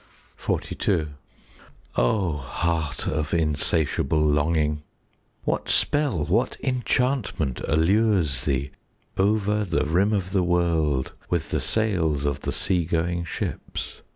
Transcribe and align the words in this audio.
XLII 0.43 1.09
O 1.95 2.31
heart 2.31 3.07
of 3.07 3.35
insatiable 3.35 4.19
longing, 4.19 4.81
What 5.43 5.69
spell, 5.69 6.25
what 6.25 6.57
enchantment 6.63 7.61
allures 7.67 8.45
thee 8.45 8.71
Over 9.15 9.63
the 9.63 9.85
rim 9.85 10.11
of 10.11 10.31
the 10.31 10.41
world 10.41 11.11
With 11.29 11.51
the 11.51 11.61
sails 11.61 12.25
of 12.25 12.39
the 12.41 12.51
sea 12.51 12.85
going 12.85 13.25
ships? 13.25 14.01